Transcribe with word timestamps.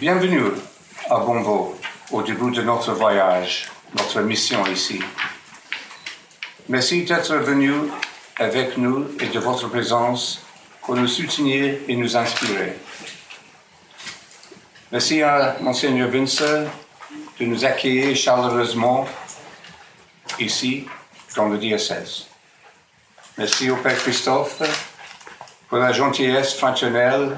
Bienvenue 0.00 0.52
à 1.10 1.18
Bonvo 1.18 1.76
au 2.12 2.22
début 2.22 2.52
de 2.52 2.62
notre 2.62 2.92
voyage, 2.92 3.68
notre 3.96 4.20
mission 4.20 4.64
ici. 4.66 5.00
Merci 6.68 7.02
d'être 7.02 7.34
venu 7.38 7.72
avec 8.36 8.76
nous 8.76 9.08
et 9.18 9.26
de 9.26 9.40
votre 9.40 9.66
présence 9.66 10.40
pour 10.82 10.94
nous 10.94 11.08
soutenir 11.08 11.74
et 11.88 11.96
nous 11.96 12.16
inspirer. 12.16 12.76
Merci 14.92 15.20
à 15.20 15.56
Monseigneur 15.62 16.08
Vincent 16.08 16.66
de 17.40 17.44
nous 17.44 17.64
accueillir 17.64 18.14
chaleureusement 18.14 19.08
ici 20.38 20.86
dans 21.34 21.48
le 21.48 21.58
diocèse. 21.58 22.28
Merci 23.36 23.68
au 23.68 23.76
Père 23.76 23.98
Christophe 23.98 24.62
pour 25.68 25.78
la 25.78 25.92
gentillesse 25.92 26.54
fraternelle 26.54 27.36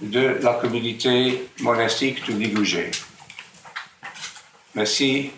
de 0.00 0.38
la 0.42 0.54
communauté 0.54 1.48
monastique 1.60 2.24
du 2.24 2.32
Ligougé. 2.32 2.90
Merci 4.74 5.32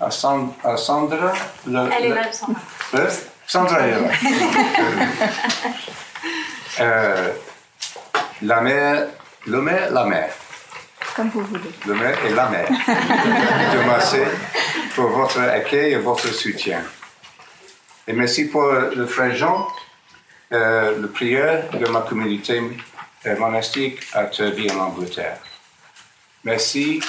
à, 0.00 0.10
Sandra. 0.10 1.32
Elle 1.66 2.04
est 2.04 2.08
là, 2.08 2.32
Sandra. 2.32 2.60
Sandra 3.46 3.86
est 3.86 3.90
là. 3.90 3.98
Euh, 6.80 7.32
la 8.42 8.60
mère, 8.60 9.06
le 9.46 9.60
maire, 9.60 9.92
la 9.92 10.04
mère. 10.06 10.32
Comme 11.14 11.30
vous 11.30 11.42
voulez. 11.44 11.70
Le 11.86 11.94
maire 11.94 12.18
et 12.26 12.30
la 12.30 12.48
mère 12.48 12.68
de 12.68 13.86
Massé 13.86 14.24
pour 14.96 15.08
votre 15.10 15.38
accueil 15.40 15.92
et 15.92 15.98
votre 15.98 16.26
soutien. 16.34 16.82
Et 18.08 18.12
merci 18.12 18.46
pour 18.46 18.72
le 18.72 19.06
frère 19.06 19.36
Jean, 19.36 19.68
euh, 20.52 20.98
le 21.00 21.08
prieur 21.08 21.70
de 21.72 21.86
ma 21.86 22.00
communauté 22.00 22.58
euh, 22.58 22.70
monastique 23.38 24.00
à 24.12 24.24
Turvy 24.26 24.70
en 24.70 24.80
Angleterre. 24.80 25.38
Merci 26.44 27.00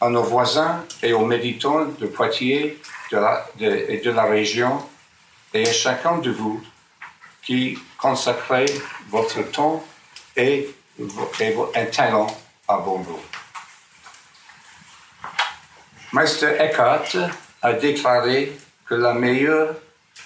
à 0.00 0.08
nos 0.08 0.22
voisins 0.22 0.84
et 1.02 1.12
aux 1.12 1.26
méditants 1.26 1.84
de 1.84 2.06
Poitiers 2.06 2.80
et 3.12 4.00
de 4.04 4.10
la 4.10 4.24
région 4.24 4.82
et 5.52 5.68
à 5.68 5.72
chacun 5.72 6.18
de 6.18 6.30
vous 6.30 6.62
qui 7.42 7.78
consacrez 7.98 8.66
votre 9.08 9.42
temps 9.50 9.84
et, 10.36 10.70
et 10.98 11.90
talent 11.90 12.26
à 12.68 12.76
Bongo. 12.78 13.20
Meister 16.12 16.56
Eckhart 16.58 17.16
a 17.62 17.72
déclaré 17.72 18.52
que 18.86 18.94
la 18.94 19.14
meilleure 19.14 19.74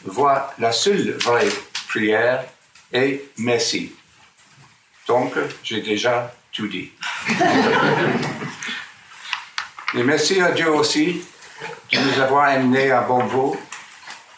voie, 0.05 0.53
la 0.59 0.73
seule 0.73 1.13
vraie 1.19 1.49
prière 1.89 2.45
est 2.93 3.23
merci. 3.39 3.95
Donc, 5.07 5.35
j'ai 5.63 5.81
déjà 5.81 6.35
tout 6.53 6.67
dit. 6.67 6.91
Et 9.95 10.03
merci 10.03 10.41
à 10.41 10.51
Dieu 10.53 10.71
aussi 10.71 11.25
de 11.93 11.99
nous 11.99 12.21
avoir 12.21 12.45
amenés 12.45 12.91
à 12.91 13.03
Bonvo 13.03 13.57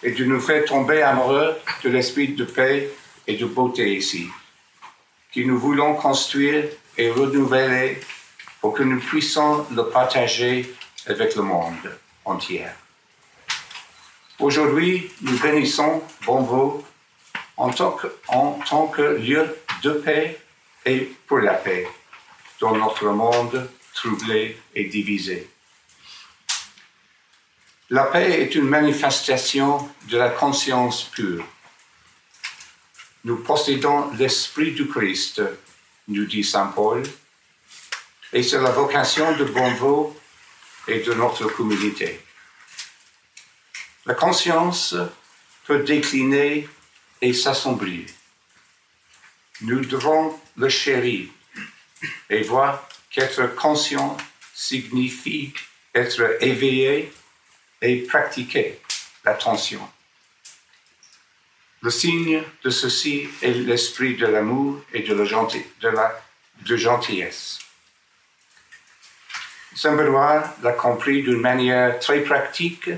et 0.02 0.10
de 0.10 0.24
nous 0.24 0.40
faire 0.40 0.64
tomber 0.64 1.02
amoureux 1.02 1.56
de 1.82 1.88
l'esprit 1.88 2.28
de 2.28 2.44
paix 2.44 2.90
et 3.26 3.36
de 3.36 3.46
beauté 3.46 3.96
ici, 3.96 4.28
que 5.34 5.40
nous 5.40 5.58
voulons 5.58 5.94
construire 5.94 6.64
et 6.98 7.10
renouveler 7.10 8.00
pour 8.60 8.74
que 8.74 8.82
nous 8.82 9.00
puissions 9.00 9.66
le 9.74 9.88
partager 9.88 10.74
avec 11.06 11.34
le 11.36 11.42
monde 11.42 11.96
entier. 12.24 12.66
Aujourd'hui, 14.38 15.10
nous 15.22 15.38
bénissons 15.38 16.02
que, 16.26 18.08
en 18.28 18.58
tant 18.68 18.86
que 18.88 19.02
lieu 19.02 19.56
de 19.82 19.90
paix 19.90 20.38
et 20.86 21.12
pour 21.26 21.38
la 21.38 21.54
paix 21.54 21.86
dans 22.60 22.74
notre 22.74 23.08
monde 23.08 23.68
troublé 23.92 24.56
et 24.74 24.84
divisé. 24.84 25.50
La 27.90 28.04
paix 28.04 28.42
est 28.42 28.54
une 28.54 28.68
manifestation 28.68 29.88
de 30.08 30.16
la 30.16 30.30
conscience 30.30 31.04
pure. 31.04 31.44
Nous 33.24 33.36
possédons 33.38 34.10
l'Esprit 34.12 34.72
du 34.72 34.88
Christ, 34.88 35.42
nous 36.08 36.24
dit 36.24 36.44
Saint 36.44 36.68
Paul, 36.68 37.02
et 38.32 38.42
c'est 38.42 38.60
la 38.60 38.70
vocation 38.70 39.36
de 39.36 39.44
Bonvo 39.44 40.16
et 40.88 41.00
de 41.00 41.12
notre 41.14 41.46
communauté. 41.48 42.20
La 44.04 44.14
conscience 44.14 44.94
peut 45.64 45.82
décliner 45.82 46.68
et 47.20 47.32
s'assombrir. 47.32 48.04
Nous 49.62 49.84
devons 49.86 50.38
le 50.56 50.68
chérir 50.68 51.28
et 52.28 52.42
voir 52.42 52.86
qu'être 53.10 53.54
conscient 53.54 54.16
signifie 54.54 55.54
être 55.94 56.42
éveillé 56.42 57.10
et 57.80 58.02
pratiquer 58.02 58.78
l'attention. 59.24 59.80
Le 61.80 61.90
signe 61.90 62.42
de 62.64 62.70
ceci 62.70 63.28
est 63.40 63.54
l'esprit 63.54 64.16
de 64.16 64.26
l'amour 64.26 64.82
et 64.92 65.00
de 65.00 65.14
la, 65.88 66.22
gentillesse. 66.64 67.58
Saint 69.74 69.94
Benoît 69.94 70.54
l'a 70.62 70.72
compris 70.72 71.22
d'une 71.22 71.40
manière 71.40 71.98
très 71.98 72.20
pratique 72.20 72.90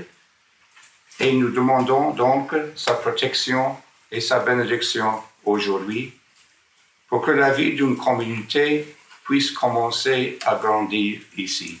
et 1.19 1.31
nous 1.33 1.51
demandons 1.51 2.11
donc 2.11 2.53
sa 2.75 2.95
protection 2.95 3.77
et 4.11 4.21
sa 4.21 4.39
bénédiction 4.39 5.21
aujourd'hui 5.45 6.18
pour 7.09 7.21
que 7.21 7.31
la 7.31 7.51
vie 7.51 7.73
d'une 7.73 7.97
communauté 7.97 8.95
puisse 9.23 9.51
commencer 9.51 10.39
à 10.45 10.55
grandir 10.55 11.21
ici. 11.37 11.79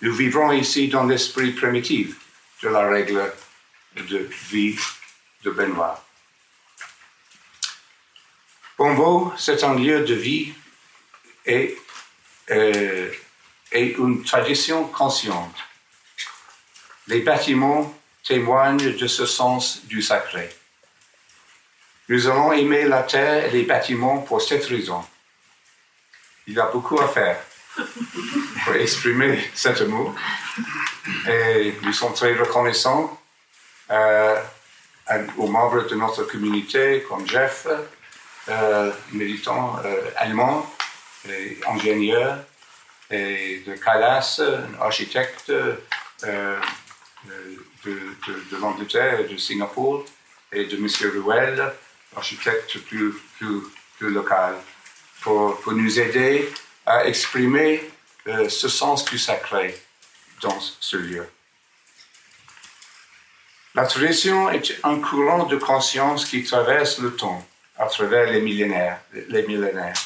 Nous 0.00 0.14
vivons 0.14 0.52
ici 0.52 0.88
dans 0.88 1.04
l'esprit 1.04 1.52
primitif 1.52 2.16
de 2.62 2.68
la 2.68 2.86
règle 2.88 3.32
de 3.96 4.28
vie 4.50 4.76
de 5.42 5.50
Benoît. 5.50 6.04
Bonvo, 8.76 9.32
c'est 9.38 9.62
un 9.62 9.74
lieu 9.74 10.00
de 10.00 10.14
vie 10.14 10.52
euh, 11.48 13.10
et 13.72 13.96
une 13.96 14.24
tradition 14.24 14.84
consciente. 14.88 15.56
Les 17.06 17.20
bâtiments 17.20 17.94
témoignent 18.24 18.96
de 18.96 19.06
ce 19.06 19.26
sens 19.26 19.84
du 19.84 20.02
sacré. 20.02 20.48
Nous 22.08 22.28
allons 22.28 22.52
aimer 22.52 22.84
la 22.84 23.02
terre 23.02 23.46
et 23.46 23.50
les 23.50 23.62
bâtiments 23.62 24.18
pour 24.18 24.42
cette 24.42 24.66
raison. 24.66 25.02
Il 26.46 26.58
a 26.60 26.66
beaucoup 26.66 27.00
à 27.00 27.08
faire 27.08 27.38
pour 28.64 28.74
exprimer 28.74 29.50
cet 29.54 29.80
amour. 29.80 30.14
Et 31.28 31.74
nous 31.82 31.92
sommes 31.92 32.14
très 32.14 32.34
reconnaissants 32.34 33.18
euh, 33.90 34.36
aux 35.36 35.46
membres 35.46 35.88
de 35.88 35.94
notre 35.94 36.24
communauté, 36.24 37.04
comme 37.08 37.26
Jeff, 37.26 37.66
euh, 38.48 38.92
militant 39.12 39.78
euh, 39.84 40.10
allemand, 40.16 40.70
et 41.26 41.58
ingénieur, 41.66 42.38
et 43.10 43.62
de 43.66 43.74
Calas, 43.74 44.42
architecte 44.80 45.50
euh, 45.50 46.56
de, 47.84 47.92
de, 48.50 48.56
l'Angleterre 48.60 49.20
et 49.20 49.24
de 49.24 49.36
Singapour, 49.38 50.04
et 50.52 50.66
de 50.66 50.76
M. 50.76 50.86
Ruel, 51.14 51.72
architecte 52.16 52.78
plus, 52.80 53.14
plus, 53.36 53.62
plus 53.98 54.10
local, 54.10 54.56
pour, 55.22 55.60
nous 55.72 55.98
aider 55.98 56.52
à 56.84 57.06
exprimer 57.06 57.90
euh, 58.26 58.48
ce 58.48 58.68
sens 58.68 59.04
du 59.04 59.18
sacré 59.18 59.74
dans 60.42 60.58
ce 60.60 60.96
lieu. 60.96 61.26
La 63.74 63.86
tradition 63.86 64.50
est 64.50 64.78
un 64.84 65.00
courant 65.00 65.44
de 65.44 65.56
conscience 65.56 66.24
qui 66.26 66.44
traverse 66.44 66.98
le 66.98 67.16
temps 67.16 67.44
à 67.76 67.86
travers 67.86 68.30
les 68.30 68.40
millénaires. 68.40 69.00
Les 69.28 69.42
millénaires. 69.42 69.96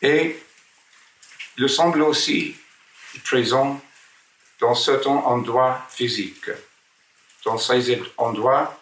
Et 0.00 0.40
il 1.58 1.68
semble 1.68 2.02
aussi 2.02 2.56
présent 3.24 3.80
dans 4.60 4.74
certains 4.74 5.10
endroits 5.10 5.86
physiques. 5.90 6.50
Dans 7.44 7.58
ces 7.58 8.00
endroits, 8.16 8.80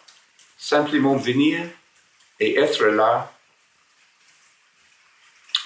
simplement 0.57 1.15
venir 1.15 1.67
et 2.39 2.57
être 2.59 2.85
là 2.85 3.31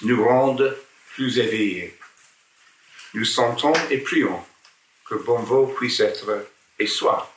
nous 0.02 0.24
rendent 0.24 0.76
plus 1.14 1.38
éveillés. 1.38 1.98
Nous 3.14 3.24
sentons 3.24 3.72
et 3.90 3.98
prions 3.98 4.42
que 5.04 5.14
Bonvo 5.14 5.66
puisse 5.66 6.00
être 6.00 6.46
et 6.78 6.86
soit 6.86 7.32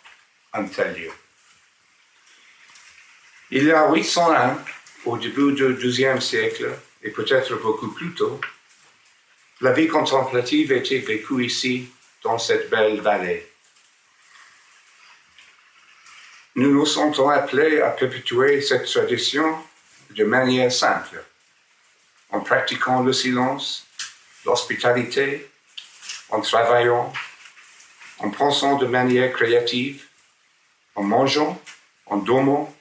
un 0.54 0.66
tel 0.66 0.94
lieu. 0.96 1.12
Il 3.52 3.66
y 3.66 3.72
a 3.72 3.92
800 3.92 4.36
ans, 4.36 4.58
au 5.06 5.18
début 5.18 5.54
du 5.54 5.76
XIIe 5.76 6.22
siècle, 6.22 6.78
et 7.04 7.12
peut-être 7.12 7.56
beaucoup 7.62 7.92
plus 7.92 8.14
tôt, 8.14 8.42
la 9.62 9.72
vie 9.72 9.88
contemplative 9.88 10.72
était 10.72 11.00
vécue 11.00 11.46
ici 11.46 11.90
dans 12.24 12.40
cette 12.40 12.70
belle 12.70 13.02
vallée. 13.02 13.48
Nous 16.58 16.72
nous 16.72 16.86
sentons 16.86 17.30
appelés 17.30 17.82
à 17.82 17.90
perpétuer 17.90 18.62
cette 18.62 18.86
tradition 18.86 19.62
de 20.12 20.24
manière 20.24 20.72
simple, 20.72 21.22
en 22.30 22.40
pratiquant 22.40 23.04
le 23.04 23.12
silence, 23.12 23.86
l'hospitalité, 24.46 25.50
en 26.30 26.40
travaillant, 26.40 27.12
en 28.20 28.30
pensant 28.30 28.78
de 28.78 28.86
manière 28.86 29.34
créative, 29.34 30.06
en 30.96 31.04
mangeant, 31.04 31.62
en 32.06 32.18
dormant, 32.18 32.74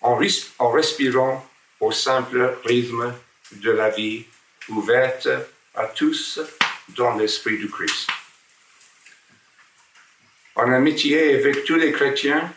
en, 0.00 0.16
respirant 0.16 1.48
au 1.78 1.92
simple 1.92 2.58
rythme 2.64 3.14
de 3.52 3.70
la 3.70 3.90
vie 3.90 4.24
ouverte 4.68 5.28
à 5.76 5.86
tous 5.86 6.40
dans 6.88 7.14
l'esprit 7.14 7.58
du 7.58 7.70
Christ. 7.70 8.08
En 10.56 10.72
amitié 10.72 11.36
avec 11.36 11.64
tous 11.64 11.76
les 11.76 11.92
chrétiens 11.92 12.52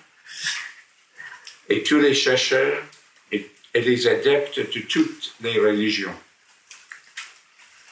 et 1.69 1.83
tous 1.83 1.99
les 1.99 2.13
chercheurs 2.13 2.83
et, 3.31 3.49
les 3.73 4.07
adeptes 4.07 4.59
de 4.59 4.81
toutes 4.81 5.35
les 5.41 5.57
religions. 5.59 6.15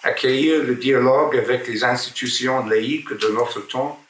Accueillir 0.04 0.64
le 0.64 0.76
dialogue 0.76 1.38
avec 1.38 1.68
les 1.68 1.84
institutions 1.84 2.66
laïques 2.66 3.14
de 3.14 3.30
notre 3.30 3.62
temps 3.62 4.06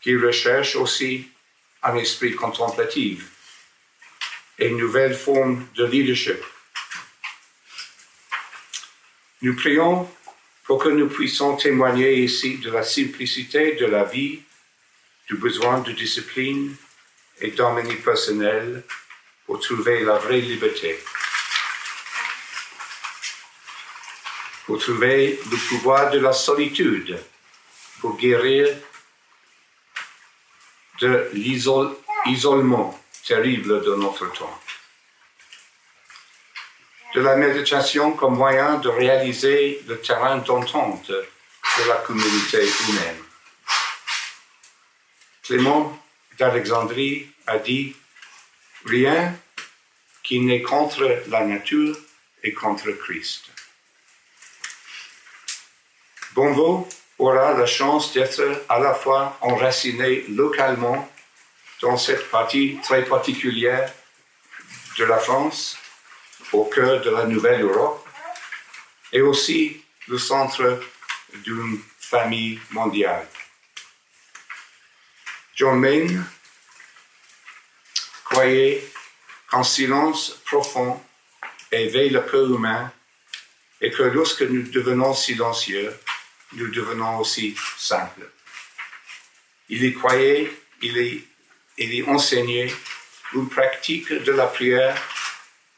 qui 0.00 0.16
recherchent 0.16 0.76
aussi 0.76 1.28
un 1.82 1.96
esprit 1.96 2.34
contemplatif 2.34 3.30
et 4.58 4.68
une 4.68 4.78
nouvelle 4.78 5.14
forme 5.14 5.66
de 5.76 5.84
leadership. 5.84 6.42
Nous 9.42 9.54
prions 9.54 10.10
pour 10.64 10.82
que 10.82 10.88
nous 10.88 11.08
puissions 11.08 11.56
témoigner 11.56 12.14
ici 12.14 12.58
de 12.58 12.70
la 12.70 12.82
simplicité 12.82 13.76
de 13.76 13.86
la 13.86 14.04
vie, 14.04 14.40
du 15.28 15.36
besoin 15.36 15.80
de 15.80 15.92
discipline 15.92 16.74
et 17.40 17.50
d'harmonie 17.50 17.96
personnelle 17.96 18.84
pour 19.46 19.60
trouver 19.60 20.04
la 20.04 20.18
vraie 20.18 20.40
liberté. 20.40 20.98
Pour 24.66 24.78
trouver 24.78 25.38
le 25.50 25.56
pouvoir 25.68 26.10
de 26.10 26.18
la 26.18 26.32
solitude, 26.32 27.18
pour 28.00 28.16
guérir 28.16 28.68
de 31.00 31.30
l'isolement 31.32 32.98
terrible 33.26 33.82
de 33.82 33.94
notre 33.94 34.32
temps. 34.32 34.60
De 37.14 37.20
la 37.20 37.36
méditation 37.36 38.12
comme 38.12 38.36
moyen 38.36 38.78
de 38.78 38.88
réaliser 38.88 39.82
le 39.86 40.00
terrain 40.00 40.38
d'entente 40.38 41.10
de 41.10 41.88
la 41.88 41.96
communauté 41.96 42.66
humaine. 42.88 43.22
Clément 45.42 46.03
d'Alexandrie 46.38 47.28
a 47.46 47.58
dit 47.58 47.94
Rien 48.84 49.34
qui 50.22 50.40
n'est 50.40 50.62
contre 50.62 51.22
la 51.28 51.44
nature 51.44 51.96
et 52.42 52.52
contre 52.52 52.90
Christ. 52.92 53.50
Bonvo 56.34 56.88
aura 57.18 57.54
la 57.54 57.66
chance 57.66 58.12
d'être 58.12 58.62
à 58.68 58.78
la 58.78 58.94
fois 58.94 59.38
enraciné 59.40 60.24
localement 60.28 61.08
dans 61.80 61.96
cette 61.96 62.30
partie 62.30 62.78
très 62.82 63.04
particulière 63.04 63.92
de 64.98 65.04
la 65.04 65.18
France, 65.18 65.76
au 66.52 66.64
cœur 66.64 67.00
de 67.02 67.10
la 67.10 67.24
Nouvelle 67.24 67.62
Europe, 67.62 68.06
et 69.12 69.20
aussi 69.20 69.82
le 70.08 70.18
centre 70.18 70.80
d'une 71.44 71.80
famille 71.98 72.58
mondiale. 72.70 73.26
John 75.56 75.78
Maine 75.78 76.24
croyait 78.24 78.84
qu'un 79.48 79.62
silence 79.62 80.40
profond 80.44 81.00
éveille 81.70 82.10
le 82.10 82.22
cœur 82.22 82.46
humain 82.46 82.92
et 83.80 83.90
que 83.90 84.02
lorsque 84.02 84.42
nous 84.42 84.62
devenons 84.62 85.14
silencieux, 85.14 85.94
nous 86.54 86.68
devenons 86.68 87.18
aussi 87.18 87.54
simples. 87.76 88.28
Il 89.68 89.84
y 89.84 89.94
croyait, 89.94 90.50
il 90.82 91.24
y 91.78 92.02
enseignait 92.02 92.72
une 93.34 93.48
pratique 93.48 94.12
de 94.12 94.32
la 94.32 94.46
prière 94.46 95.00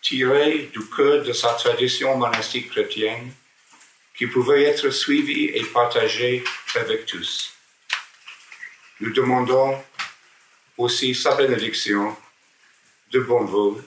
tirée 0.00 0.70
du 0.72 0.86
cœur 0.88 1.22
de 1.22 1.32
sa 1.32 1.52
tradition 1.54 2.16
monastique 2.16 2.70
chrétienne 2.70 3.32
qui 4.16 4.26
pouvait 4.26 4.64
être 4.64 4.88
suivie 4.90 5.46
et 5.46 5.64
partagée 5.64 6.44
avec 6.74 7.04
tous. 7.04 7.55
Nous 8.98 9.12
demandons 9.12 9.78
aussi 10.78 11.14
sa 11.14 11.34
bénédiction 11.34 12.16
de 13.12 13.20
bon 13.20 13.44
vol 13.44 13.84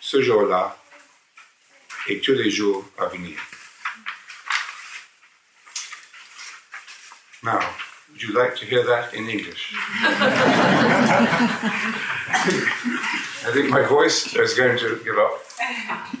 ce 0.00 0.22
jour-là 0.22 0.78
et 2.06 2.20
tous 2.20 2.34
les 2.34 2.48
jours 2.50 2.84
à 2.98 3.06
venir. 3.06 3.36
Now, 7.42 7.58
would 8.10 8.22
you 8.22 8.32
like 8.32 8.54
to 8.56 8.64
hear 8.64 8.84
that 8.84 9.12
in 9.12 9.28
English? 9.28 9.74
I 13.46 13.52
think 13.52 13.70
my 13.70 13.82
voice 13.82 14.34
is 14.36 14.54
going 14.54 14.78
to 14.78 15.00
give 15.04 15.18
up, 15.18 15.42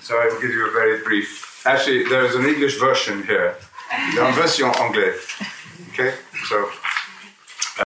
so 0.02 0.18
I 0.18 0.26
will 0.26 0.40
give 0.40 0.50
you 0.50 0.66
a 0.66 0.70
very 0.72 1.02
brief. 1.02 1.62
Actually, 1.66 2.04
there 2.08 2.24
is 2.24 2.34
an 2.34 2.46
English 2.46 2.78
version 2.78 3.22
here. 3.22 3.54
Il 4.10 4.14
y 4.14 4.18
a 4.18 4.28
une 4.28 4.34
version 4.34 4.70
anglaise. 4.80 5.20